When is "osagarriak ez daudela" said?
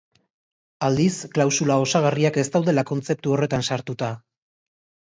1.83-2.87